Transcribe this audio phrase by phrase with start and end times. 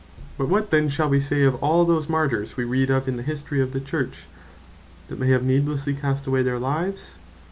[0.01, 3.07] Of Martyrs But what then shall we say of all those Martyrs we read of
[3.07, 4.25] in the History of the Church,
[5.09, 7.19] that they have needlessely cast away their lives?